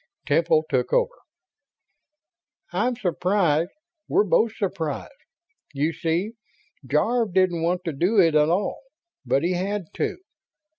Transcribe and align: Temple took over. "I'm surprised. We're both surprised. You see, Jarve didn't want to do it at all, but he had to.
Temple 0.25 0.63
took 0.67 0.91
over. 0.93 1.13
"I'm 2.73 2.95
surprised. 2.95 3.69
We're 4.07 4.23
both 4.23 4.55
surprised. 4.55 5.11
You 5.75 5.93
see, 5.93 6.31
Jarve 6.87 7.35
didn't 7.35 7.61
want 7.61 7.83
to 7.85 7.93
do 7.93 8.19
it 8.19 8.33
at 8.33 8.49
all, 8.49 8.81
but 9.27 9.43
he 9.43 9.53
had 9.53 9.93
to. 9.97 10.17